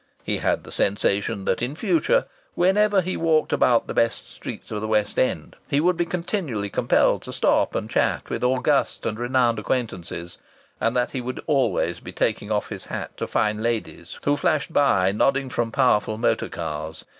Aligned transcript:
He 0.23 0.37
had 0.37 0.63
the 0.63 0.71
sensation 0.71 1.45
that 1.45 1.61
in 1.61 1.75
future, 1.75 2.25
whenever 2.55 3.01
he 3.01 3.15
walked 3.15 3.53
about 3.53 3.85
the 3.85 3.93
best 3.93 4.31
streets 4.33 4.71
of 4.71 4.81
the 4.81 4.87
West 4.87 5.19
End, 5.19 5.55
he 5.69 5.79
would 5.79 5.95
be 5.95 6.07
continually 6.07 6.71
compelled 6.71 7.21
to 7.21 7.31
stop 7.31 7.75
and 7.75 7.87
chat 7.87 8.27
with 8.27 8.43
august 8.43 9.05
and 9.05 9.19
renowned 9.19 9.59
acquaintances, 9.59 10.39
and 10.79 10.97
that 10.97 11.11
he 11.11 11.21
would 11.21 11.39
always 11.45 11.99
be 11.99 12.11
taking 12.11 12.49
off 12.51 12.69
his 12.69 12.85
hat 12.85 13.15
to 13.17 13.27
fine 13.27 13.61
ladies 13.61 14.17
who 14.23 14.35
flashed 14.35 14.73
by 14.73 15.11
nodding 15.11 15.49
from 15.49 15.71
powerful 15.71 16.17
motor 16.17 16.49
cars. 16.49 17.05